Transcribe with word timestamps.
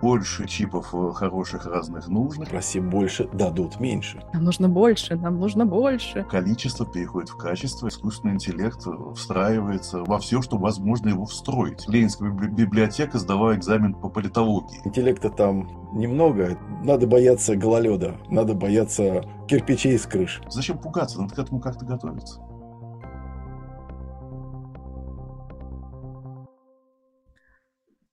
больше 0.00 0.46
чипов 0.46 0.94
э, 0.94 1.12
хороших 1.14 1.66
разных 1.66 2.08
нужных. 2.08 2.48
Проси 2.48 2.80
больше, 2.80 3.28
дадут 3.32 3.80
меньше. 3.80 4.22
Нам 4.32 4.44
нужно 4.44 4.68
больше, 4.68 5.16
нам 5.16 5.38
нужно 5.38 5.66
больше. 5.66 6.24
Количество 6.24 6.86
переходит 6.86 7.30
в 7.30 7.36
качество. 7.36 7.88
Искусственный 7.88 8.34
интеллект 8.34 8.80
встраивается 9.14 10.02
во 10.04 10.18
все, 10.18 10.42
что 10.42 10.56
возможно 10.56 11.08
его 11.08 11.24
встроить. 11.26 11.88
Ленинская 11.88 12.30
библиотека 12.30 13.18
сдавала 13.18 13.54
экзамен 13.54 13.94
по 13.94 14.08
политологии. 14.08 14.80
Интеллекта 14.84 15.30
там 15.30 15.68
немного. 15.92 16.58
Надо 16.82 17.06
бояться 17.06 17.56
гололеда, 17.56 18.16
надо 18.28 18.54
бояться 18.54 19.22
кирпичей 19.48 19.98
с 19.98 20.06
крыш. 20.06 20.40
Зачем 20.48 20.78
пугаться? 20.78 21.20
Надо 21.20 21.34
к 21.34 21.38
этому 21.38 21.60
как-то 21.60 21.84
готовиться. 21.84 22.40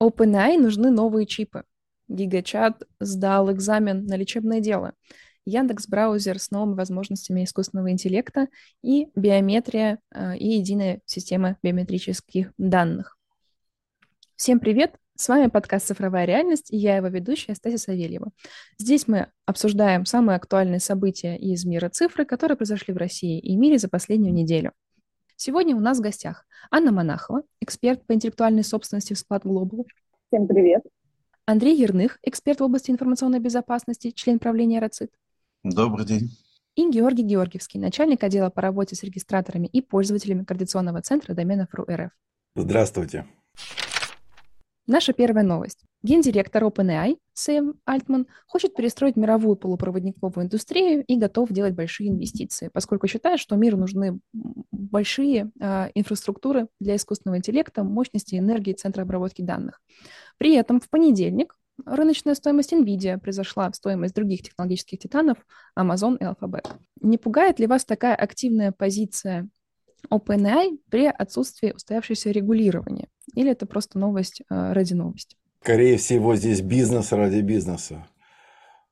OpenAI 0.00 0.58
нужны 0.58 0.90
новые 0.90 1.26
чипы. 1.26 1.64
Гигачат 2.08 2.82
сдал 3.00 3.52
экзамен 3.52 4.06
на 4.06 4.16
лечебное 4.16 4.60
дело. 4.60 4.94
Яндекс 5.44 5.88
браузер 5.88 6.38
с 6.38 6.50
новыми 6.50 6.74
возможностями 6.74 7.44
искусственного 7.44 7.90
интеллекта 7.90 8.48
и 8.82 9.08
биометрия 9.14 9.98
э, 10.14 10.36
и 10.36 10.58
единая 10.58 11.00
система 11.06 11.56
биометрических 11.62 12.52
данных. 12.58 13.16
Всем 14.36 14.60
привет! 14.60 14.94
С 15.16 15.28
вами 15.28 15.48
подкаст 15.48 15.88
«Цифровая 15.88 16.26
реальность» 16.26 16.72
и 16.72 16.76
я 16.76 16.96
его 16.96 17.08
ведущая 17.08 17.54
Стася 17.54 17.78
Савельева. 17.78 18.30
Здесь 18.78 19.08
мы 19.08 19.26
обсуждаем 19.46 20.06
самые 20.06 20.36
актуальные 20.36 20.80
события 20.80 21.36
из 21.36 21.64
мира 21.64 21.88
цифры, 21.88 22.24
которые 22.24 22.56
произошли 22.56 22.94
в 22.94 22.98
России 22.98 23.38
и 23.38 23.56
мире 23.56 23.78
за 23.78 23.88
последнюю 23.88 24.32
неделю. 24.32 24.72
Сегодня 25.34 25.74
у 25.74 25.80
нас 25.80 25.98
в 25.98 26.02
гостях 26.02 26.46
Анна 26.70 26.92
Монахова, 26.92 27.42
эксперт 27.60 28.06
по 28.06 28.12
интеллектуальной 28.12 28.64
собственности 28.64 29.14
в 29.14 29.18
Склад 29.18 29.44
Global. 29.44 29.86
Всем 30.30 30.46
привет. 30.46 30.82
Андрей 31.50 31.80
Ерных, 31.80 32.18
эксперт 32.22 32.60
в 32.60 32.64
области 32.64 32.90
информационной 32.90 33.38
безопасности, 33.38 34.10
член 34.10 34.38
правления 34.38 34.80
РАЦИТ. 34.80 35.10
Добрый 35.64 36.04
день. 36.04 36.36
И 36.74 36.90
Георгий 36.90 37.22
Георгиевский, 37.22 37.80
начальник 37.80 38.22
отдела 38.22 38.50
по 38.50 38.60
работе 38.60 38.94
с 38.94 39.02
регистраторами 39.02 39.66
и 39.66 39.80
пользователями 39.80 40.44
координационного 40.44 41.00
центра 41.00 41.32
доменов 41.32 41.68
РУ 41.72 41.86
Здравствуйте. 42.54 43.26
Наша 44.86 45.14
первая 45.14 45.42
новость. 45.42 45.86
Гендиректор 46.02 46.62
OpenAI 46.62 47.18
Сэм 47.32 47.74
Альтман 47.84 48.26
хочет 48.46 48.74
перестроить 48.74 49.16
мировую 49.16 49.56
полупроводниковую 49.56 50.46
индустрию 50.46 51.04
и 51.04 51.16
готов 51.16 51.50
делать 51.50 51.74
большие 51.74 52.10
инвестиции, 52.10 52.68
поскольку 52.72 53.08
считает, 53.08 53.40
что 53.40 53.56
миру 53.56 53.76
нужны 53.78 54.20
большие 54.70 55.50
э, 55.60 55.88
инфраструктуры 55.94 56.68
для 56.78 56.96
искусственного 56.96 57.38
интеллекта, 57.38 57.82
мощности 57.82 58.36
энергии, 58.36 58.74
центра 58.74 59.02
обработки 59.02 59.42
данных. 59.42 59.80
При 60.36 60.54
этом 60.54 60.80
в 60.80 60.88
понедельник 60.88 61.56
рыночная 61.84 62.34
стоимость 62.34 62.72
NVIDIA 62.72 63.18
превзошла 63.18 63.72
стоимость 63.72 64.14
других 64.14 64.42
технологических 64.42 64.98
титанов 64.98 65.38
Amazon 65.76 66.16
и 66.18 66.24
Alphabet. 66.24 66.66
Не 67.00 67.18
пугает 67.18 67.58
ли 67.58 67.66
вас 67.66 67.84
такая 67.84 68.14
активная 68.14 68.72
позиция 68.72 69.48
OpenAI 70.10 70.78
при 70.90 71.06
отсутствии 71.06 71.72
устоявшегося 71.72 72.30
регулирования? 72.30 73.08
Или 73.34 73.50
это 73.50 73.66
просто 73.66 73.98
новость 73.98 74.42
э, 74.42 74.72
ради 74.72 74.94
новости? 74.94 75.37
Скорее 75.62 75.96
всего, 75.98 76.36
здесь 76.36 76.60
бизнес 76.60 77.12
ради 77.12 77.40
бизнеса. 77.40 78.06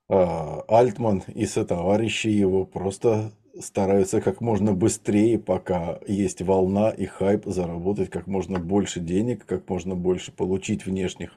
А, 0.08 0.64
Альтман 0.68 1.22
и 1.34 1.46
сотоварищи 1.46 2.28
его 2.28 2.64
просто 2.64 3.32
стараются 3.60 4.20
как 4.20 4.40
можно 4.40 4.72
быстрее, 4.72 5.38
пока 5.38 5.98
есть 6.06 6.42
волна 6.42 6.90
и 6.90 7.06
хайп, 7.06 7.46
заработать 7.46 8.10
как 8.10 8.26
можно 8.26 8.58
больше 8.58 9.00
денег, 9.00 9.46
как 9.46 9.68
можно 9.68 9.94
больше 9.94 10.32
получить 10.32 10.86
внешних 10.86 11.30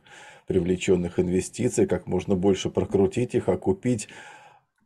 привлеченных 0.48 1.20
инвестиций, 1.20 1.88
как 1.88 2.08
можно 2.08 2.36
больше 2.36 2.70
прокрутить 2.70 3.36
их, 3.36 3.48
окупить 3.50 4.10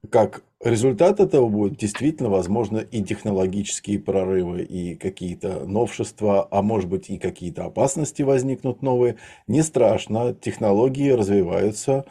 как 0.10 0.44
результат 0.64 1.20
этого 1.20 1.50
будет 1.50 1.78
действительно, 1.78 2.30
возможно, 2.30 2.78
и 2.78 3.04
технологические 3.04 4.00
прорывы, 4.00 4.64
и 4.64 4.96
какие-то 4.96 5.66
новшества, 5.66 6.48
а 6.52 6.62
может 6.62 6.90
быть 6.90 7.10
и 7.10 7.18
какие-то 7.18 7.66
опасности 7.66 8.22
возникнут 8.22 8.82
новые. 8.82 9.18
Не 9.48 9.62
страшно, 9.62 10.34
технологии 10.34 11.10
развиваются. 11.12 12.06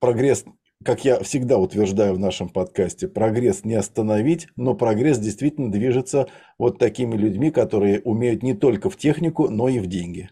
Прогресс, 0.00 0.44
как 0.84 1.04
я 1.04 1.20
всегда 1.20 1.58
утверждаю 1.58 2.14
в 2.14 2.18
нашем 2.18 2.48
подкасте, 2.48 3.08
прогресс 3.08 3.64
не 3.64 3.74
остановить, 3.74 4.48
но 4.56 4.74
прогресс 4.74 5.18
действительно 5.18 5.70
движется 5.70 6.28
вот 6.58 6.78
такими 6.78 7.16
людьми, 7.16 7.50
которые 7.50 8.00
умеют 8.00 8.42
не 8.42 8.54
только 8.54 8.90
в 8.90 8.96
технику, 8.96 9.48
но 9.48 9.68
и 9.68 9.78
в 9.78 9.86
деньги. 9.86 10.30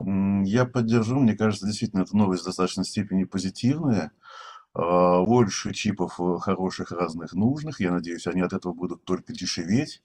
Я 0.00 0.64
поддержу, 0.64 1.18
мне 1.18 1.34
кажется, 1.34 1.66
действительно, 1.66 2.02
эта 2.02 2.16
новость 2.16 2.42
в 2.42 2.46
достаточной 2.46 2.84
степени 2.84 3.24
позитивная. 3.24 4.12
А, 4.74 5.22
больше 5.24 5.72
чипов 5.72 6.20
э, 6.20 6.38
хороших 6.40 6.92
разных 6.92 7.32
нужных. 7.32 7.80
Я 7.80 7.92
надеюсь, 7.92 8.26
они 8.26 8.42
от 8.42 8.52
этого 8.52 8.72
будут 8.72 9.04
только 9.04 9.32
дешеветь. 9.32 10.02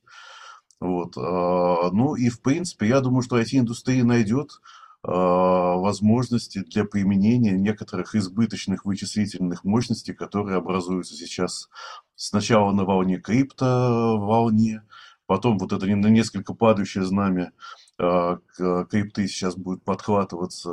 Вот. 0.80 1.18
А, 1.18 1.92
ну 1.92 2.16
и 2.16 2.30
в 2.30 2.42
принципе, 2.42 2.88
я 2.88 3.02
думаю, 3.02 3.22
что 3.22 3.40
IT-индустрия 3.40 4.04
найдет 4.04 4.62
а, 5.04 5.76
возможности 5.76 6.60
для 6.60 6.86
применения 6.86 7.52
некоторых 7.52 8.16
избыточных 8.16 8.86
вычислительных 8.86 9.64
мощностей, 9.64 10.14
которые 10.14 10.58
образуются 10.58 11.16
сейчас 11.16 11.70
сначала 12.16 12.72
на 12.72 12.86
волне 12.86 13.20
крипто 13.20 14.18
волне, 14.18 14.84
потом 15.26 15.58
вот 15.58 15.74
это 15.74 15.86
на 15.86 16.08
несколько 16.08 16.54
падающее 16.54 17.04
знамя 17.04 17.52
крипты 17.98 19.28
сейчас 19.28 19.56
будет 19.56 19.84
подхватываться 19.84 20.70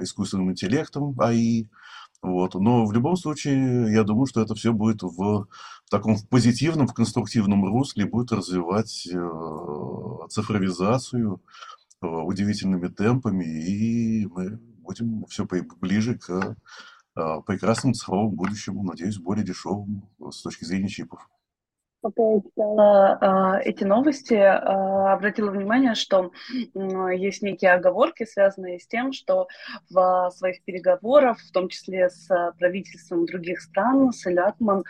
искусственным 0.00 0.50
интеллектом 0.50 1.14
АИ, 1.20 1.66
вот. 2.24 2.54
Но 2.54 2.86
в 2.86 2.92
любом 2.92 3.16
случае, 3.16 3.92
я 3.92 4.02
думаю, 4.02 4.24
что 4.24 4.40
это 4.40 4.54
все 4.54 4.72
будет 4.72 5.02
в 5.02 5.46
таком 5.90 6.16
в 6.16 6.26
позитивном, 6.26 6.86
в 6.86 6.94
конструктивном 6.94 7.66
русле, 7.66 8.06
будет 8.06 8.32
развивать 8.32 9.06
э, 9.12 10.26
цифровизацию 10.30 11.42
э, 12.00 12.06
удивительными 12.06 12.88
темпами, 12.88 13.44
и 13.44 14.26
мы 14.26 14.58
будем 14.78 15.26
все 15.26 15.46
ближе 15.82 16.14
к 16.18 16.56
э, 17.14 17.40
прекрасному 17.46 17.92
цифровому 17.92 18.30
будущему, 18.30 18.84
надеюсь, 18.84 19.18
более 19.18 19.44
дешевому 19.44 20.10
с 20.30 20.40
точки 20.40 20.64
зрения 20.64 20.88
чипов 20.88 21.28
пока 22.04 22.22
я 22.22 22.40
читала 22.42 23.58
э, 23.64 23.70
эти 23.70 23.84
новости, 23.84 24.34
э, 24.34 24.48
обратила 24.50 25.50
внимание, 25.50 25.94
что 25.94 26.32
есть 26.74 27.40
некие 27.40 27.72
оговорки, 27.72 28.26
связанные 28.26 28.78
с 28.78 28.86
тем, 28.86 29.12
что 29.12 29.48
в 29.88 30.30
своих 30.36 30.62
переговорах, 30.64 31.38
в 31.38 31.50
том 31.50 31.68
числе 31.68 32.10
с 32.10 32.28
правительством 32.58 33.24
других 33.24 33.62
стран, 33.62 34.12
с 34.12 34.28
Лятман, 34.28 34.84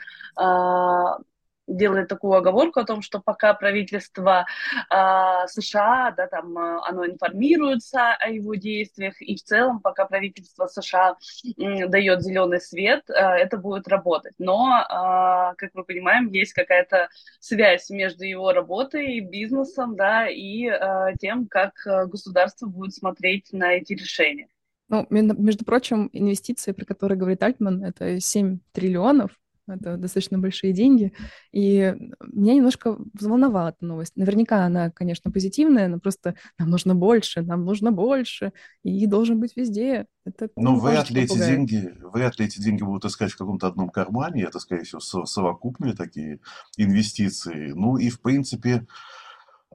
делает 1.67 2.09
такую 2.09 2.35
оговорку 2.35 2.81
о 2.81 2.85
том, 2.85 3.03
что 3.03 3.21
пока 3.21 3.55
правительство 3.55 4.47
э, 4.91 5.47
США, 5.47 6.13
да, 6.17 6.27
там, 6.27 6.57
э, 6.59 6.81
оно 6.85 7.07
информируется 7.07 8.15
о 8.15 8.29
его 8.29 8.55
действиях, 8.55 9.21
и 9.21 9.37
в 9.37 9.43
целом, 9.43 9.81
пока 9.81 10.05
правительство 10.07 10.67
США 10.67 11.17
э, 11.57 11.87
дает 11.87 12.23
зеленый 12.23 12.61
свет, 12.61 13.09
э, 13.09 13.13
это 13.15 13.57
будет 13.57 13.89
работать. 13.89 14.35
Но, 14.39 14.79
э, 14.79 15.55
как 15.57 15.71
мы 15.75 15.85
понимаем, 15.85 16.29
есть 16.29 16.53
какая-то 16.53 17.09
связь 17.41 17.91
между 17.91 18.25
его 18.25 18.53
работой, 18.53 19.21
бизнесом, 19.21 19.97
да, 19.97 20.29
и 20.29 20.67
э, 20.67 21.15
тем, 21.21 21.47
как 21.47 21.73
государство 21.85 22.67
будет 22.67 22.95
смотреть 22.95 23.53
на 23.53 23.73
эти 23.73 23.95
решения. 23.95 24.49
Ну, 24.89 25.07
между 25.11 25.65
прочим, 25.65 26.11
инвестиции, 26.13 26.73
про 26.73 26.85
которые 26.85 27.19
говорит 27.19 27.43
Альтман, 27.43 27.83
это 27.83 28.21
7 28.21 28.59
триллионов, 28.73 29.31
это 29.67 29.97
достаточно 29.97 30.39
большие 30.39 30.73
деньги. 30.73 31.13
И 31.53 31.95
меня 32.33 32.55
немножко 32.55 32.99
взволновала 33.13 33.71
эта 33.71 33.85
новость. 33.85 34.17
Наверняка 34.17 34.65
она, 34.65 34.91
конечно, 34.91 35.31
позитивная, 35.31 35.89
но 35.89 35.99
просто 35.99 36.35
нам 36.59 36.71
нужно 36.71 36.95
больше, 36.95 37.43
нам 37.43 37.65
нужно 37.65 37.93
больше, 37.93 38.53
и 38.83 39.07
должен 39.07 39.41
быть 39.41 39.57
везде. 39.57 40.07
Это 40.25 40.49
ну, 40.57 40.79
вряд 40.79 41.11
ли, 41.11 41.23
эти 41.23 41.39
деньги, 41.39 41.95
вряд 42.13 42.39
ли 42.39 42.47
эти 42.47 42.61
деньги 42.61 42.83
будут 42.83 43.05
искать 43.05 43.33
в 43.33 43.37
каком-то 43.37 43.67
одном 43.67 43.91
кармане. 43.91 44.45
Это, 44.45 44.59
скорее 44.59 44.85
всего, 44.85 45.01
совокупные 45.01 45.95
такие 45.95 46.41
инвестиции. 46.77 47.73
Ну 47.73 47.97
и, 47.97 48.11
в 48.11 48.21
принципе, 48.21 48.87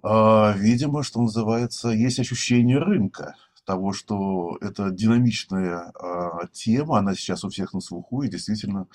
а, 0.02 0.54
видимо, 0.58 1.04
что 1.04 1.22
называется, 1.22 1.90
есть 1.90 2.20
ощущение 2.20 2.78
рынка 2.78 3.36
того, 3.70 3.94
что 3.94 4.58
это 4.62 4.90
динамичная 4.90 5.94
э, 5.94 6.48
тема, 6.52 6.98
она 6.98 7.14
сейчас 7.14 7.44
у 7.44 7.50
всех 7.50 7.72
на 7.74 7.82
слуху, 7.82 8.24
и 8.24 8.28
действительно 8.28 8.88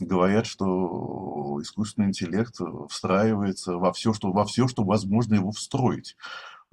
говорят, 0.00 0.46
что 0.46 1.58
искусственный 1.60 2.08
интеллект 2.08 2.54
встраивается 2.88 3.76
во 3.76 3.92
все, 3.92 4.14
что, 4.14 4.32
во 4.32 4.46
все, 4.46 4.68
что 4.68 4.84
возможно 4.84 5.34
его 5.34 5.50
встроить. 5.50 6.16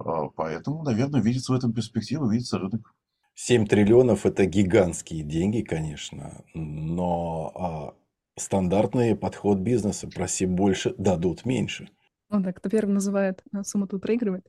Э, 0.02 0.30
поэтому, 0.34 0.82
наверное, 0.82 1.20
видится 1.20 1.52
в 1.52 1.56
этом 1.56 1.74
перспектива, 1.74 2.32
видится 2.32 2.58
рынок. 2.58 2.94
7 3.34 3.66
триллионов– 3.66 4.24
это 4.24 4.46
гигантские 4.46 5.22
деньги, 5.22 5.60
конечно, 5.60 6.42
но 6.54 7.52
а, 7.54 8.40
стандартный 8.40 9.16
подход 9.16 9.58
бизнеса– 9.58 10.08
проси 10.14 10.46
больше, 10.46 10.94
дадут 10.96 11.44
меньше. 11.44 11.90
Ну 12.30 12.40
да, 12.40 12.54
кто 12.54 12.70
первым 12.70 12.94
называет 12.94 13.42
сумму, 13.64 13.86
тут 13.86 14.00
проигрывает. 14.00 14.46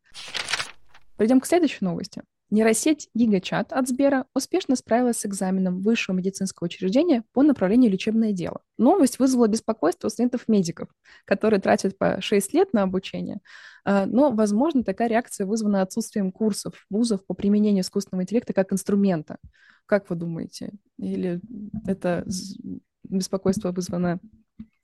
Пойдем 1.18 1.42
к 1.42 1.46
следующей 1.46 1.86
новости. 1.86 2.24
Нейросеть 2.52 3.08
GigaChat 3.18 3.72
от 3.72 3.88
Сбера 3.88 4.26
успешно 4.36 4.76
справилась 4.76 5.20
с 5.20 5.26
экзаменом 5.26 5.82
высшего 5.82 6.18
медицинского 6.18 6.66
учреждения 6.66 7.24
по 7.32 7.44
направлению 7.44 7.90
лечебное 7.90 8.34
дело. 8.34 8.60
Новость 8.78 9.20
вызвала 9.20 9.48
беспокойство 9.48 10.08
у 10.08 10.10
студентов-медиков, 10.10 10.90
которые 11.24 11.62
тратят 11.62 11.98
по 11.98 12.20
6 12.20 12.54
лет 12.54 12.74
на 12.74 12.84
обучение. 12.84 13.40
А, 13.86 14.06
но, 14.06 14.32
возможно, 14.32 14.84
такая 14.84 15.08
реакция 15.08 15.48
вызвана 15.48 15.82
отсутствием 15.82 16.34
курсов 16.34 16.86
вузов 16.90 17.26
по 17.26 17.34
применению 17.34 17.84
искусственного 17.84 18.24
интеллекта 18.24 18.52
как 18.52 18.74
инструмента. 18.74 19.38
Как 19.86 20.10
вы 20.10 20.18
думаете? 20.18 20.74
Или 20.98 21.40
это 21.88 22.26
беспокойство 23.04 23.72
вызвано 23.72 24.20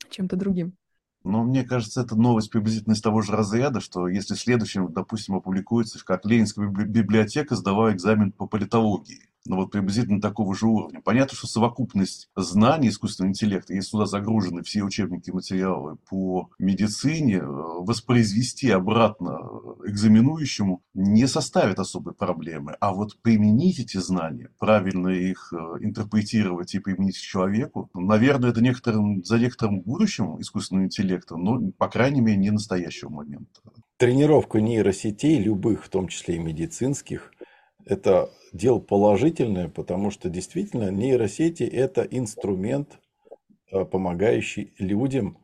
чем-то 0.10 0.38
другим? 0.38 0.78
Но 1.24 1.44
мне 1.44 1.64
кажется, 1.64 2.02
это 2.02 2.16
новость 2.16 2.52
приблизительно 2.52 2.94
из 2.94 3.02
того 3.02 3.22
же 3.22 3.34
разряда, 3.34 3.82
что 3.82 4.08
если 4.08 4.36
следующим, 4.36 4.92
допустим, 4.92 5.36
опубликуется, 5.36 6.04
как 6.04 6.26
Ленинская 6.26 6.68
библиотека 6.68 7.56
сдавала 7.56 7.92
экзамен 7.92 8.32
по 8.32 8.48
политологии, 8.48 9.30
ну 9.48 9.58
вот 9.58 9.72
приблизительно 9.72 10.22
такого 10.22 10.56
же 10.56 10.68
уровня. 10.68 11.02
Понятно, 11.04 11.36
что 11.36 11.48
совокупность 11.48 12.30
знаний 12.36 12.90
искусственного 12.90 13.32
интеллекта, 13.32 13.74
если 13.74 13.90
сюда 13.90 14.06
загружены 14.06 14.64
все 14.64 14.84
учебники 14.84 15.30
и 15.30 15.34
материалы 15.34 15.98
по 16.10 16.50
медицине, 16.60 17.38
э, 17.38 17.46
воспроизвести 17.46 18.70
обратно 18.70 19.40
экзаменующему 19.86 20.82
не 20.94 21.28
составит 21.28 21.80
особой 21.80 22.14
проблемы. 22.14 22.76
А 22.80 22.94
вот 22.94 23.18
применить 23.22 23.80
эти 23.80 23.98
знания, 23.98 24.50
правильно 24.60 25.10
их 25.10 25.54
э, 25.54 25.56
интерпретировать 25.82 26.76
и 26.76 26.80
применить 26.80 27.18
к 27.18 27.22
человеку, 27.22 27.90
наверное, 27.94 28.50
это 28.50 28.62
некоторым, 28.62 29.24
за 29.24 29.40
некоторым 29.40 29.82
будущим 29.82 30.40
искусственного 30.42 30.86
интеллекта, 30.86 31.36
но, 31.38 31.72
по 31.78 31.88
крайней 31.88 32.22
мере, 32.22 32.38
не 32.38 32.52
настоящего 32.52 33.10
момента. 33.10 33.62
Тренировка 33.98 34.62
нейросетей, 34.62 35.40
любых, 35.40 35.84
в 35.84 35.90
том 35.90 36.08
числе 36.08 36.36
и 36.36 36.40
медицинских, 36.40 37.32
это 37.90 38.32
дело 38.54 38.80
положительное, 38.80 39.70
потому 39.70 40.12
что 40.12 40.30
действительно 40.30 40.92
нейросети– 40.92 41.64
это 41.64 42.02
инструмент, 42.04 43.00
э, 43.72 43.86
помогающий 43.86 44.74
людям 44.78 45.38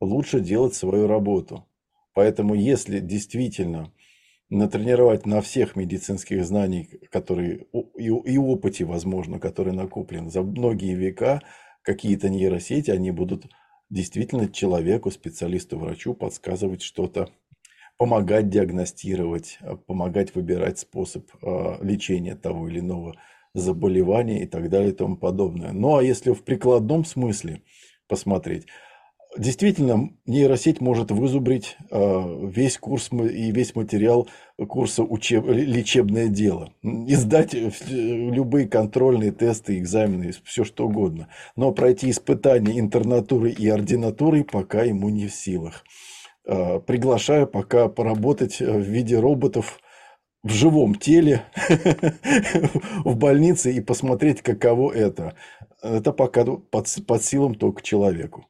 лучше 0.00 0.40
делать 0.40 0.74
свою 0.74 1.06
работу. 1.06 1.66
Поэтому 2.14 2.54
если 2.54 3.00
действительно 3.00 3.92
натренировать 4.48 5.26
на 5.26 5.40
всех 5.40 5.76
медицинских 5.76 6.44
знаниях, 6.44 6.88
которые 7.10 7.66
и, 7.96 8.06
и 8.06 8.38
опыте, 8.38 8.84
возможно, 8.84 9.38
который 9.38 9.72
накоплен 9.72 10.28
за 10.30 10.42
многие 10.42 10.94
века, 10.94 11.40
какие-то 11.82 12.28
нейросети, 12.28 12.90
они 12.90 13.10
будут 13.10 13.46
действительно 13.90 14.48
человеку, 14.48 15.10
специалисту, 15.10 15.78
врачу 15.78 16.14
подсказывать 16.14 16.82
что-то 16.82 17.30
помогать 18.00 18.48
диагностировать, 18.48 19.58
а, 19.60 19.76
помогать 19.76 20.34
выбирать 20.34 20.78
способ 20.78 21.26
а, 21.42 21.76
лечения 21.82 22.34
того 22.34 22.66
или 22.66 22.80
иного 22.80 23.14
заболевания 23.52 24.42
и 24.42 24.46
так 24.46 24.70
далее 24.70 24.92
и 24.92 24.94
тому 24.94 25.18
подобное. 25.18 25.72
Ну 25.72 25.98
а 25.98 26.02
если 26.02 26.32
в 26.32 26.42
прикладном 26.42 27.04
смысле 27.04 27.60
посмотреть, 28.08 28.64
действительно 29.36 30.14
нейросеть 30.24 30.80
может 30.80 31.10
вызубрить 31.10 31.76
а, 31.90 32.42
весь 32.42 32.78
курс 32.78 33.10
и 33.12 33.52
весь 33.52 33.74
материал 33.74 34.28
курса 34.66 35.02
учеб... 35.02 35.44
лечебное 35.48 36.28
дело, 36.28 36.72
издать 36.82 37.52
любые 37.52 38.66
контрольные 38.66 39.30
тесты, 39.30 39.78
экзамены, 39.78 40.32
все 40.42 40.64
что 40.64 40.86
угодно, 40.86 41.28
но 41.54 41.70
пройти 41.70 42.08
испытания 42.08 42.80
интернатуры 42.80 43.50
и 43.50 43.68
ординатуры 43.68 44.42
пока 44.42 44.84
ему 44.84 45.10
не 45.10 45.26
в 45.26 45.34
силах. 45.34 45.84
Э, 46.46 46.80
приглашаю 46.80 47.46
пока 47.46 47.88
поработать 47.88 48.60
э, 48.60 48.70
в 48.70 48.80
виде 48.80 49.18
роботов 49.18 49.78
в 50.42 50.50
живом 50.50 50.94
теле 50.94 51.44
в 53.04 53.16
больнице 53.16 53.72
и 53.72 53.80
посмотреть, 53.80 54.42
каково 54.42 54.92
это. 54.92 55.36
Это 55.82 56.12
пока 56.12 56.44
под, 56.44 56.88
под 57.06 57.22
силам 57.22 57.54
только 57.54 57.82
человеку. 57.82 58.49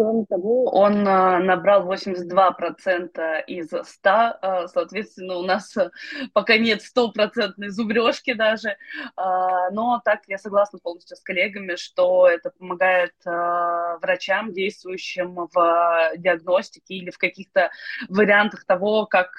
Кроме 0.00 0.24
того, 0.24 0.64
он 0.72 1.06
а, 1.06 1.40
набрал 1.40 1.86
82% 1.86 3.44
из 3.46 3.68
100, 3.68 4.10
а, 4.10 4.66
соответственно, 4.66 5.34
у 5.34 5.42
нас 5.42 5.76
э, 5.76 5.90
пока 6.32 6.56
нет 6.56 6.80
стопроцентной 6.80 7.68
зубрежки 7.68 8.32
даже, 8.32 8.78
но 9.16 10.00
так 10.02 10.20
я 10.26 10.38
согласна 10.38 10.78
полностью 10.78 11.18
с 11.18 11.20
коллегами, 11.20 11.76
что 11.76 12.26
это 12.26 12.50
помогает 12.50 13.12
врачам, 13.24 14.54
действующим 14.54 15.48
в 15.52 16.12
диагностике 16.16 16.94
или 16.94 17.10
в 17.10 17.18
каких-то 17.18 17.70
вариантах 18.08 18.64
того, 18.64 19.04
как 19.04 19.32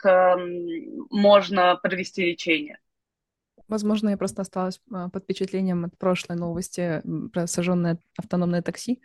можно 1.10 1.76
провести 1.78 2.32
лечение. 2.32 2.80
Возможно, 3.68 4.10
я 4.10 4.18
просто 4.18 4.44
осталась 4.44 4.80
под 4.90 5.24
впечатлением 5.24 5.86
от 5.86 5.98
прошлой 5.98 6.36
новости 6.36 7.02
про 7.34 7.48
сожженное 7.48 7.98
автономное 8.18 8.62
такси. 8.62 9.02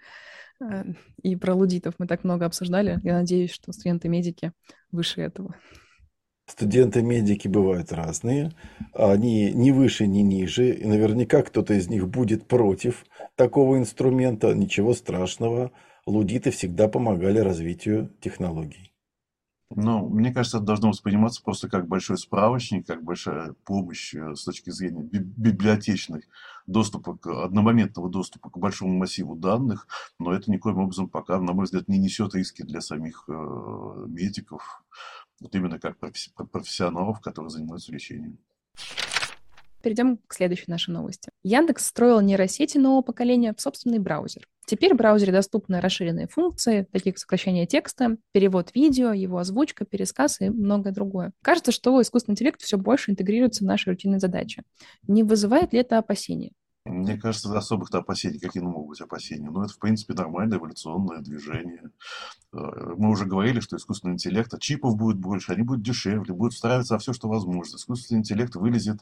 Э, 0.60 0.84
и 1.22 1.36
про 1.36 1.54
лудитов 1.54 1.94
мы 1.98 2.06
так 2.06 2.24
много 2.24 2.46
обсуждали. 2.46 3.00
Я 3.02 3.14
надеюсь, 3.14 3.50
что 3.50 3.72
студенты-медики 3.72 4.52
выше 4.90 5.20
этого. 5.20 5.54
Студенты-медики 6.48 7.48
бывают 7.48 7.92
разные. 7.92 8.52
Они 8.94 9.52
ни 9.52 9.72
выше, 9.72 10.06
ни 10.06 10.20
ниже. 10.20 10.70
И 10.70 10.84
наверняка 10.84 11.42
кто-то 11.42 11.74
из 11.74 11.88
них 11.88 12.08
будет 12.08 12.46
против 12.46 13.04
такого 13.34 13.78
инструмента. 13.78 14.54
Ничего 14.54 14.94
страшного. 14.94 15.72
Лудиты 16.06 16.52
всегда 16.52 16.86
помогали 16.88 17.40
развитию 17.40 18.12
технологий. 18.20 18.95
Ну, 19.74 20.08
мне 20.08 20.32
кажется, 20.32 20.58
это 20.58 20.66
должно 20.66 20.90
восприниматься 20.90 21.42
просто 21.42 21.68
как 21.68 21.88
большой 21.88 22.18
справочник, 22.18 22.86
как 22.86 23.02
большая 23.02 23.54
помощь 23.64 24.14
э, 24.14 24.36
с 24.36 24.44
точки 24.44 24.70
зрения 24.70 25.02
библиотечной 25.02 26.22
доступа, 26.68 27.16
к, 27.16 27.26
одномоментного 27.26 28.08
доступа 28.08 28.48
к 28.48 28.58
большому 28.58 28.96
массиву 28.96 29.34
данных, 29.34 29.88
но 30.20 30.32
это 30.32 30.52
никоим 30.52 30.78
образом 30.78 31.08
пока, 31.08 31.40
на 31.40 31.52
мой 31.52 31.64
взгляд, 31.64 31.88
не 31.88 31.98
несет 31.98 32.34
риски 32.36 32.62
для 32.62 32.80
самих 32.80 33.24
э, 33.26 33.32
медиков, 34.06 34.84
вот 35.40 35.52
именно 35.54 35.80
как 35.80 35.98
профессионалов, 35.98 37.20
которые 37.20 37.50
занимаются 37.50 37.90
лечением. 37.90 38.38
Перейдем 39.86 40.18
к 40.26 40.34
следующей 40.34 40.64
нашей 40.66 40.90
новости. 40.90 41.30
Яндекс 41.44 41.86
строил 41.86 42.20
нейросети 42.20 42.76
нового 42.76 43.02
поколения 43.02 43.54
в 43.56 43.60
собственный 43.60 44.00
браузер. 44.00 44.48
Теперь 44.66 44.94
в 44.94 44.96
браузере 44.96 45.30
доступны 45.30 45.80
расширенные 45.80 46.26
функции, 46.26 46.88
такие 46.90 47.12
как 47.12 47.20
сокращение 47.20 47.66
текста, 47.66 48.16
перевод 48.32 48.74
видео, 48.74 49.12
его 49.12 49.38
озвучка, 49.38 49.84
пересказ 49.84 50.40
и 50.40 50.50
многое 50.50 50.92
другое. 50.92 51.30
Кажется, 51.40 51.70
что 51.70 52.02
искусственный 52.02 52.32
интеллект 52.32 52.60
все 52.60 52.78
больше 52.78 53.12
интегрируется 53.12 53.62
в 53.62 53.68
наши 53.68 53.88
рутинные 53.88 54.18
задачи. 54.18 54.64
Не 55.06 55.22
вызывает 55.22 55.72
ли 55.72 55.78
это 55.78 55.98
опасения? 55.98 56.50
Мне 56.88 57.18
кажется, 57.18 57.56
особых-то 57.56 57.98
опасений, 57.98 58.38
какие 58.38 58.62
ну, 58.62 58.70
могут 58.70 58.90
быть 58.90 59.00
опасения. 59.00 59.50
Но 59.50 59.64
это, 59.64 59.74
в 59.74 59.78
принципе, 59.78 60.14
нормальное 60.14 60.58
эволюционное 60.58 61.18
движение. 61.18 61.90
Э, 62.52 62.58
мы 62.96 63.10
уже 63.10 63.24
говорили, 63.24 63.60
что 63.60 63.76
искусственный 63.76 64.14
интеллект, 64.14 64.52
а 64.54 64.58
чипов 64.58 64.96
будет 64.96 65.18
больше, 65.18 65.52
они 65.52 65.62
будут 65.62 65.82
дешевле, 65.82 66.34
будут 66.34 66.54
встраиваться 66.54 66.94
во 66.94 66.98
все, 66.98 67.12
что 67.12 67.28
возможно. 67.28 67.76
Искусственный 67.76 68.20
интеллект 68.20 68.54
вылезет 68.56 69.00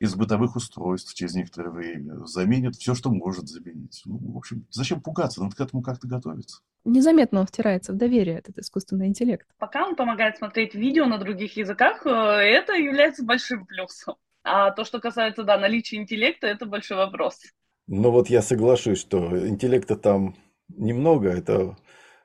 из 0.00 0.14
бытовых 0.14 0.56
устройств 0.56 1.14
через 1.14 1.34
некоторое 1.34 1.70
время, 1.70 2.24
заменит 2.26 2.76
все, 2.76 2.94
что 2.94 3.10
может 3.10 3.48
заменить. 3.48 4.02
Ну, 4.04 4.18
в 4.32 4.36
общем, 4.36 4.66
зачем 4.70 5.00
пугаться? 5.00 5.42
Надо 5.42 5.56
к 5.56 5.60
этому 5.60 5.82
как-то 5.82 6.06
готовиться 6.08 6.60
незаметно 6.86 7.40
он 7.40 7.46
втирается 7.46 7.92
в 7.92 7.96
доверие, 7.96 8.38
этот 8.38 8.58
искусственный 8.58 9.08
интеллект. 9.08 9.46
Пока 9.58 9.84
он 9.86 9.96
помогает 9.96 10.38
смотреть 10.38 10.74
видео 10.74 11.06
на 11.06 11.18
других 11.18 11.56
языках, 11.56 12.06
э, 12.06 12.10
это 12.10 12.74
является 12.74 13.24
большим 13.24 13.66
плюсом. 13.66 14.16
А 14.48 14.70
то, 14.70 14.84
что 14.84 15.00
касается, 15.00 15.42
да, 15.42 15.58
наличия 15.58 15.96
интеллекта, 15.96 16.46
это 16.46 16.66
большой 16.66 16.98
вопрос. 16.98 17.40
Ну 17.88 18.12
вот 18.12 18.30
я 18.30 18.42
соглашусь, 18.42 19.00
что 19.00 19.36
интеллекта 19.48 19.96
там 19.96 20.36
немного, 20.68 21.30
это 21.30 21.76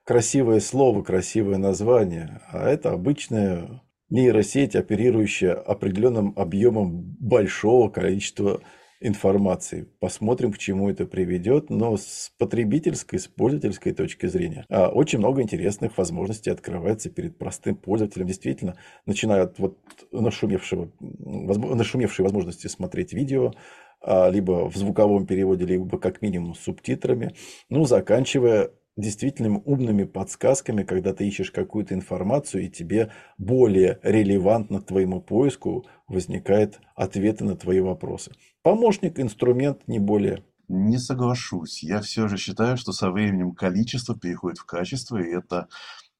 красивое 0.05 0.59
слово, 0.59 1.01
красивое 1.01 1.57
название, 1.57 2.41
а 2.51 2.69
это 2.69 2.91
обычная 2.91 3.81
нейросеть, 4.09 4.75
оперирующая 4.75 5.55
определенным 5.55 6.33
объемом 6.37 7.15
большого 7.19 7.89
количества 7.89 8.61
информации. 9.01 9.87
Посмотрим, 9.99 10.53
к 10.53 10.57
чему 10.57 10.89
это 10.89 11.05
приведет, 11.05 11.69
но 11.69 11.97
с 11.97 12.31
потребительской, 12.37 13.19
с 13.19 13.27
пользовательской 13.27 13.93
точки 13.93 14.27
зрения 14.27 14.65
а, 14.69 14.89
очень 14.89 15.19
много 15.19 15.41
интересных 15.41 15.97
возможностей 15.97 16.51
открывается 16.51 17.09
перед 17.09 17.37
простым 17.37 17.75
пользователем. 17.75 18.27
Действительно, 18.27 18.77
начиная 19.05 19.43
от 19.43 19.59
вот 19.59 19.77
нашумевшего, 20.11 20.91
нашумевшей 20.99 22.23
возможности 22.23 22.67
смотреть 22.67 23.11
видео, 23.11 23.53
а, 24.01 24.29
либо 24.29 24.69
в 24.69 24.75
звуковом 24.75 25.25
переводе, 25.25 25.65
либо 25.65 25.97
как 25.99 26.21
минимум 26.21 26.53
субтитрами, 26.53 27.33
ну, 27.69 27.85
заканчивая 27.85 28.71
действительно 28.97 29.59
умными 29.59 30.03
подсказками, 30.03 30.83
когда 30.83 31.13
ты 31.13 31.27
ищешь 31.27 31.51
какую-то 31.51 31.93
информацию, 31.93 32.65
и 32.65 32.69
тебе 32.69 33.11
более 33.37 33.99
релевантно 34.03 34.81
твоему 34.81 35.21
поиску 35.21 35.85
возникают 36.07 36.79
ответы 36.95 37.43
на 37.45 37.55
твои 37.55 37.79
вопросы. 37.79 38.31
Помощник, 38.63 39.19
инструмент, 39.19 39.87
не 39.87 39.99
более. 39.99 40.43
Не 40.67 40.97
соглашусь. 40.97 41.83
Я 41.83 42.01
все 42.01 42.27
же 42.27 42.37
считаю, 42.37 42.77
что 42.77 42.93
со 42.93 43.11
временем 43.11 43.53
количество 43.53 44.17
переходит 44.17 44.59
в 44.59 44.65
качество, 44.65 45.17
и 45.17 45.35
это 45.35 45.67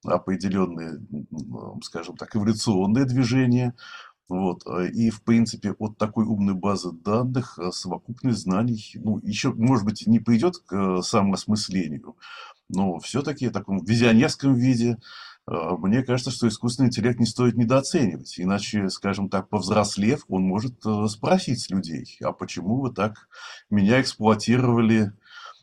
определенные, 0.04 1.00
скажем 1.82 2.16
так, 2.16 2.34
эволюционные 2.34 3.04
движения. 3.04 3.74
Вот. 4.28 4.64
И, 4.92 5.10
в 5.10 5.22
принципе, 5.22 5.72
от 5.72 5.98
такой 5.98 6.24
умной 6.24 6.54
базы 6.54 6.92
данных 6.92 7.58
совокупность 7.72 8.40
знаний, 8.40 8.92
ну, 8.94 9.18
еще, 9.22 9.52
может 9.52 9.84
быть, 9.84 10.06
не 10.06 10.20
пойдет 10.20 10.58
к 10.58 11.02
самоосмыслению, 11.02 12.16
но 12.68 12.98
все-таки 13.00 13.48
в 13.48 13.52
таком 13.52 13.84
визионерском 13.84 14.54
виде 14.54 14.98
мне 15.46 16.02
кажется, 16.04 16.30
что 16.30 16.46
искусственный 16.46 16.88
интеллект 16.88 17.18
не 17.18 17.26
стоит 17.26 17.56
недооценивать. 17.56 18.38
Иначе, 18.38 18.88
скажем 18.90 19.28
так, 19.28 19.48
повзрослев, 19.48 20.24
он 20.28 20.42
может 20.42 20.86
э, 20.86 21.08
спросить 21.08 21.68
людей, 21.68 22.16
а 22.22 22.32
почему 22.32 22.80
вы 22.80 22.92
так 22.92 23.28
меня 23.68 24.00
эксплуатировали 24.00 25.12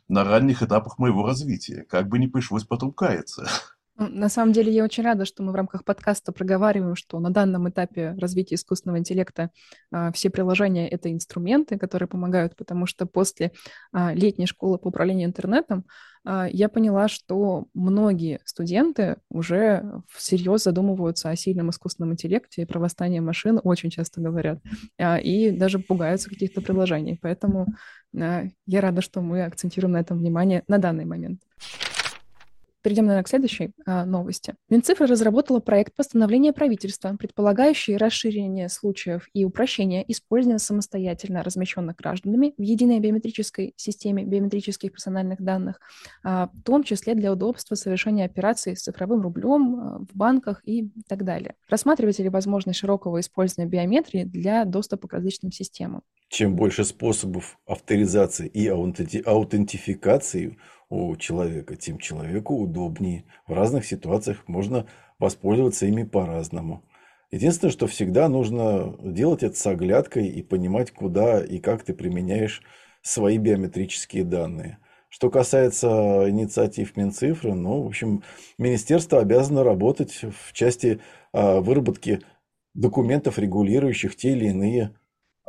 на 0.10 0.26
ранних 0.26 0.64
этапах 0.64 1.00
моего 1.00 1.26
развития? 1.26 1.86
Как 1.90 2.10
бы 2.10 2.20
не 2.20 2.28
пришлось 2.28 2.66
потом 2.66 2.92
каяться. 2.92 3.48
Ну, 4.00 4.08
на 4.08 4.30
самом 4.30 4.54
деле 4.54 4.72
я 4.72 4.86
очень 4.86 5.04
рада, 5.04 5.26
что 5.26 5.44
мы 5.44 5.52
в 5.52 5.56
рамках 5.56 5.84
подкаста 5.84 6.32
проговариваем, 6.32 6.96
что 6.96 7.20
на 7.20 7.32
данном 7.32 7.68
этапе 7.70 8.16
развития 8.18 8.56
искусственного 8.56 8.98
интеллекта 8.98 9.52
а, 9.92 10.14
все 10.14 10.30
приложения— 10.30 10.88
это 10.90 11.12
инструменты, 11.12 11.78
которые 11.78 12.08
помогают, 12.08 12.56
потому 12.56 12.86
что 12.86 13.06
после 13.06 13.52
а, 13.92 14.14
летней 14.14 14.46
школы 14.46 14.78
по 14.78 14.88
управлению 14.88 15.28
интернетом 15.28 15.86
а, 16.24 16.48
я 16.50 16.70
поняла, 16.70 17.10
что 17.10 17.66
многие 17.74 18.40
студенты 18.46 19.18
уже 19.30 20.02
всерьез 20.08 20.64
задумываются 20.64 21.30
о 21.30 21.36
сильном 21.36 21.70
искусственном 21.70 22.14
интеллекте 22.14 22.62
и 22.62 22.66
про 22.66 22.80
восстание 22.80 23.20
машин, 23.20 23.60
очень 23.62 23.90
часто 23.90 24.22
говорят, 24.22 24.62
и 24.98 25.52
даже 25.52 25.80
пугаются 25.80 26.30
каких-то 26.30 26.62
приложений. 26.62 27.20
Поэтому 27.22 27.68
я 28.14 28.82
рада, 28.82 29.02
что 29.02 29.22
мы 29.22 29.44
акцентируем 29.44 29.92
на 29.92 30.00
этом 30.00 30.18
внимание 30.18 30.64
на 30.68 30.78
данный 30.78 31.06
момент. 31.06 31.42
Перейдем, 32.82 33.06
наверное, 33.06 33.24
к 33.24 33.28
следующей 33.28 33.72
а, 33.86 34.06
новости. 34.06 34.56
Минцифра 34.70 35.06
разработала 35.06 35.60
проект 35.60 35.96
постановления 35.96 36.54
правительства, 36.54 37.14
предполагающий 37.18 37.98
расширение 37.98 38.70
случаев 38.70 39.28
и 39.34 39.44
упрощение 39.44 40.10
использования 40.10 40.60
самостоятельно 40.60 41.44
размещенных 41.44 41.98
гражданами 41.98 42.54
в 42.58 42.62
единой 42.62 43.00
биометрической 43.00 43.74
системе 43.76 44.24
биометрических 44.24 44.94
персональных 44.94 45.42
данных, 45.42 45.82
а, 46.24 46.50
в 46.54 46.64
том 46.64 46.84
числе 46.84 47.16
для 47.16 47.34
удобства 47.34 47.76
совершения 47.76 48.26
операций 48.26 48.78
с 48.78 48.84
цифровым 48.84 49.22
рублем 49.22 49.76
а, 49.76 50.00
в 50.00 50.16
банках 50.16 50.62
и 50.66 50.90
так 51.08 51.26
далее. 51.26 51.56
Рассматривается 51.70 52.24
ли 52.24 52.30
возможность 52.30 52.80
широкого 52.80 53.20
использования 53.20 53.70
биометрии 53.70 54.24
для 54.24 54.64
доступа 54.64 55.10
к 55.10 55.14
различным 55.14 55.52
системам? 55.52 56.02
Чем 56.30 56.56
больше 56.56 56.86
способов 56.86 57.58
авторизации 57.66 58.48
и 58.48 58.68
аутентификации 58.68 60.58
у 60.90 61.16
человека, 61.16 61.76
тем 61.76 62.00
человеку 62.00 62.56
удобнее. 62.56 63.26
В 63.48 63.54
разных 63.54 63.86
ситуациях 63.86 64.48
можно 64.48 64.86
воспользоваться 65.20 65.86
ими 65.86 66.04
по-разному. 66.04 66.84
Единственное, 67.32 67.72
что 67.72 67.86
всегда 67.88 68.28
нужно 68.28 68.96
делать 69.04 69.44
это 69.44 69.56
с 69.56 69.68
оглядкой 69.68 70.28
и 70.28 70.42
понимать, 70.42 70.92
куда 70.92 71.44
и 71.44 71.60
как 71.60 71.84
ты 71.84 71.94
применяешь 71.94 72.64
свои 73.02 73.38
биометрические 73.38 74.24
данные. 74.24 74.80
Что 75.10 75.30
касается 75.30 76.26
инициатив 76.28 76.96
Минцифры, 76.96 77.54
ну, 77.54 77.84
в 77.84 77.88
общем, 77.88 78.24
министерство 78.58 79.20
обязано 79.20 79.64
работать 79.64 80.22
в 80.24 80.54
части 80.54 81.02
а, 81.34 81.62
выработки 81.62 82.22
документов, 82.74 83.40
регулирующих 83.40 84.16
те 84.16 84.32
или 84.32 84.48
иные 84.48 84.96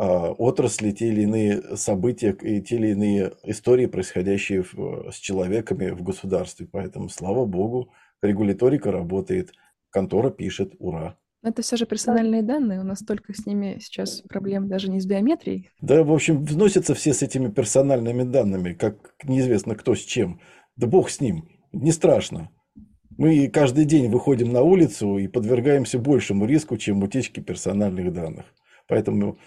отрасли, 0.06 0.92
те 0.92 1.08
или 1.08 1.22
иные 1.22 1.76
события 1.76 2.32
и 2.32 2.62
те 2.62 2.76
или 2.76 2.88
иные 2.88 3.32
истории, 3.44 3.86
происходящие 3.86 4.62
в, 4.62 5.10
с 5.12 5.16
человеками 5.16 5.90
в 5.90 6.02
государстве. 6.02 6.66
Поэтому, 6.70 7.10
слава 7.10 7.44
богу, 7.44 7.92
регуляторика 8.22 8.92
работает, 8.92 9.52
контора 9.90 10.30
пишет, 10.30 10.74
ура. 10.78 11.16
Но 11.42 11.50
это 11.50 11.62
все 11.62 11.76
же 11.76 11.86
персональные 11.86 12.42
данные, 12.42 12.80
у 12.80 12.84
нас 12.84 13.00
только 13.00 13.32
с 13.34 13.46
ними 13.46 13.78
сейчас 13.80 14.22
проблем 14.22 14.68
даже 14.68 14.90
не 14.90 15.00
с 15.00 15.06
биометрией. 15.06 15.70
Да, 15.80 16.02
в 16.02 16.12
общем, 16.12 16.44
вносятся 16.44 16.94
все 16.94 17.14
с 17.14 17.22
этими 17.22 17.48
персональными 17.50 18.24
данными, 18.24 18.74
как 18.74 19.14
неизвестно 19.24 19.74
кто 19.74 19.94
с 19.94 20.00
чем. 20.00 20.40
Да 20.76 20.86
бог 20.86 21.08
с 21.10 21.20
ним, 21.20 21.48
не 21.72 21.92
страшно. 21.92 22.50
Мы 23.16 23.48
каждый 23.48 23.84
день 23.84 24.10
выходим 24.10 24.52
на 24.52 24.62
улицу 24.62 25.18
и 25.18 25.28
подвергаемся 25.28 25.98
большему 25.98 26.46
риску, 26.46 26.76
чем 26.76 27.02
утечки 27.02 27.40
персональных 27.40 28.12
данных. 28.12 28.46
Поэтому 28.86 29.38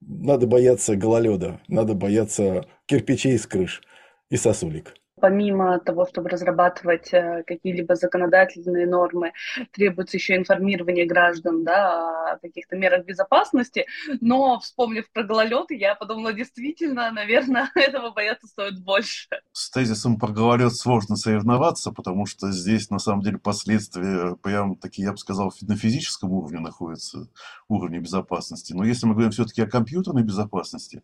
надо 0.00 0.46
бояться 0.46 0.96
гололеда, 0.96 1.60
надо 1.68 1.94
бояться 1.94 2.66
кирпичей 2.86 3.38
с 3.38 3.46
крыш 3.46 3.82
и 4.30 4.36
сосулек 4.36 4.94
помимо 5.18 5.78
того, 5.80 6.06
чтобы 6.06 6.28
разрабатывать 6.30 7.12
э, 7.12 7.42
какие-либо 7.46 7.94
законодательные 7.94 8.86
нормы, 8.86 9.32
требуется 9.72 10.16
еще 10.16 10.36
информирование 10.36 11.06
граждан 11.06 11.64
да, 11.64 12.32
о 12.32 12.38
каких-то 12.38 12.76
мерах 12.76 13.04
безопасности. 13.04 13.86
Но, 14.20 14.58
вспомнив 14.60 15.10
про 15.12 15.22
гололед, 15.24 15.70
я 15.70 15.94
подумала, 15.94 16.32
действительно, 16.32 17.10
наверное, 17.10 17.70
этого 17.74 18.10
бояться 18.10 18.46
стоит 18.46 18.82
больше. 18.82 19.28
С 19.52 19.70
тезисом 19.70 20.18
про 20.18 20.32
гололед 20.32 20.74
сложно 20.74 21.16
соревноваться, 21.16 21.92
потому 21.92 22.26
что 22.26 22.50
здесь, 22.50 22.90
на 22.90 22.98
самом 22.98 23.22
деле, 23.22 23.38
последствия 23.38 24.36
прям 24.42 24.76
такие, 24.76 25.06
я 25.06 25.12
бы 25.12 25.18
сказал, 25.18 25.52
на 25.62 25.76
физическом 25.76 26.32
уровне 26.32 26.60
находятся, 26.60 27.28
уровне 27.68 27.98
безопасности. 27.98 28.72
Но 28.72 28.84
если 28.84 29.06
мы 29.06 29.14
говорим 29.14 29.30
все-таки 29.30 29.62
о 29.62 29.66
компьютерной 29.66 30.22
безопасности, 30.22 31.02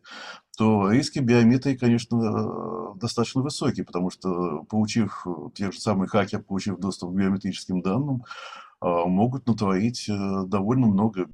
то 0.56 0.90
риски 0.90 1.18
биометрии, 1.18 1.76
конечно, 1.76 2.16
э, 2.16 2.98
достаточно 2.98 3.42
высокие, 3.42 3.84
потому 3.84 4.10
что, 4.10 4.62
получив, 4.64 5.26
те 5.54 5.72
же 5.72 5.80
самые 5.80 6.08
хакеры, 6.08 6.42
получив 6.42 6.78
доступ 6.78 7.12
к 7.12 7.16
биометрическим 7.16 7.82
данным, 7.82 8.24
э, 8.80 8.86
могут 8.86 9.46
натворить 9.46 10.08
э, 10.08 10.44
довольно 10.46 10.86
много. 10.86 11.28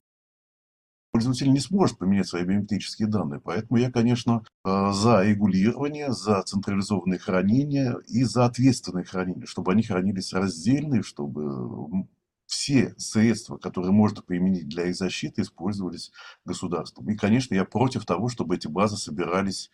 Пользователь 1.12 1.52
не 1.52 1.58
сможет 1.58 1.98
поменять 1.98 2.28
свои 2.28 2.44
биометрические 2.44 3.08
данные. 3.08 3.40
Поэтому 3.40 3.80
я, 3.80 3.90
конечно, 3.90 4.44
за 4.64 5.24
регулирование, 5.24 6.12
за 6.12 6.40
централизованное 6.42 7.18
хранение 7.18 7.96
и 8.06 8.22
за 8.22 8.44
ответственное 8.44 9.02
хранение, 9.02 9.46
чтобы 9.46 9.72
они 9.72 9.82
хранились 9.82 10.32
раздельно, 10.32 11.02
чтобы 11.02 12.06
все 12.50 12.94
средства, 12.98 13.58
которые 13.58 13.92
можно 13.92 14.22
применить 14.22 14.68
для 14.68 14.86
их 14.86 14.96
защиты, 14.96 15.42
использовались 15.42 16.10
государством. 16.44 17.08
И, 17.08 17.16
конечно, 17.16 17.54
я 17.54 17.64
против 17.64 18.04
того, 18.04 18.28
чтобы 18.28 18.56
эти 18.56 18.66
базы 18.66 18.96
собирались 18.96 19.70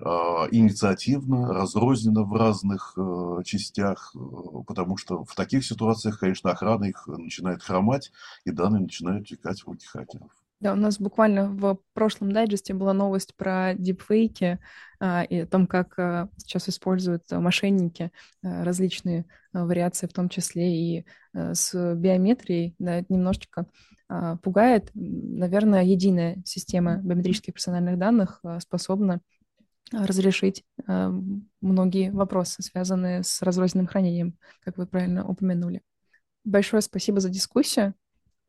э, 0.00 0.04
инициативно, 0.50 1.52
разрозненно 1.52 2.22
в 2.24 2.32
разных 2.32 2.94
э, 2.96 3.42
частях, 3.44 4.16
э, 4.16 4.18
потому 4.66 4.96
что 4.96 5.24
в 5.24 5.34
таких 5.34 5.66
ситуациях, 5.66 6.18
конечно, 6.18 6.50
охрана 6.50 6.84
их 6.84 7.06
начинает 7.06 7.62
хромать, 7.62 8.10
и 8.46 8.52
данные 8.52 8.80
начинают 8.80 9.28
текать 9.28 9.60
в 9.60 9.66
руки 9.66 9.86
хакеров. 9.86 10.32
Да, 10.60 10.72
у 10.72 10.76
нас 10.76 10.98
буквально 10.98 11.48
в 11.48 11.78
прошлом 11.92 12.32
дайджесте 12.32 12.74
была 12.74 12.92
новость 12.92 13.36
про 13.36 13.74
дипфейки 13.74 14.58
а, 14.98 15.22
и 15.22 15.40
о 15.40 15.46
том, 15.46 15.68
как 15.68 15.96
а, 15.98 16.28
сейчас 16.36 16.68
используют 16.68 17.30
мошенники 17.30 18.10
а, 18.42 18.64
различные 18.64 19.26
а, 19.52 19.66
вариации, 19.66 20.08
в 20.08 20.12
том 20.12 20.28
числе 20.28 20.76
и 20.76 21.06
а, 21.32 21.54
с 21.54 21.94
биометрией. 21.94 22.74
Да, 22.80 22.96
это 22.96 23.12
немножечко 23.12 23.66
а, 24.08 24.36
пугает. 24.38 24.90
Наверное, 24.94 25.84
единая 25.84 26.42
система 26.44 26.96
биометрических 26.96 27.54
персональных 27.54 27.96
данных 27.96 28.40
а, 28.42 28.58
способна 28.58 29.20
разрешить 29.92 30.64
а, 30.88 31.12
многие 31.60 32.10
вопросы, 32.10 32.64
связанные 32.64 33.22
с 33.22 33.42
разрозненным 33.42 33.86
хранением, 33.86 34.36
как 34.64 34.76
вы 34.76 34.88
правильно 34.88 35.24
упомянули. 35.24 35.82
Большое 36.44 36.82
спасибо 36.82 37.20
за 37.20 37.28
дискуссию. 37.28 37.94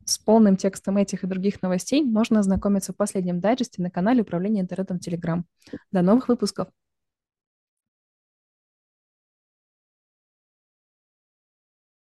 С 0.05 0.17
полным 0.17 0.57
текстом 0.57 0.97
этих 0.97 1.23
и 1.23 1.27
других 1.27 1.61
новостей 1.61 2.03
можно 2.03 2.39
ознакомиться 2.39 2.93
в 2.93 2.95
последнем 2.95 3.39
дайджесте 3.39 3.81
на 3.81 3.91
канале 3.91 4.21
Управления 4.21 4.61
интернетом 4.61 4.97
Telegram. 4.97 5.43
До 5.91 6.01
новых 6.01 6.27
выпусков! 6.27 6.69